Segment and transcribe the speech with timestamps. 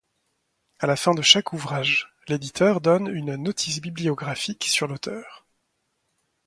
[0.79, 5.45] À la fin de chaque ouvrage, l’éditeur donne une notice bibliographique sur l’auteur.